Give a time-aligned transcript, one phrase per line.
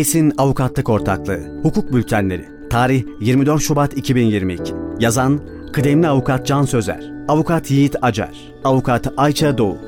[0.00, 5.40] Esin Avukatlık Ortaklığı Hukuk Bültenleri Tarih 24 Şubat 2022 Yazan
[5.72, 8.30] Kıdemli Avukat Can Sözer Avukat Yiğit Acar
[8.64, 9.78] Avukat Ayça Doğu